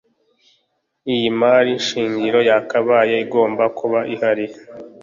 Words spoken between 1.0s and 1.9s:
Iyi mari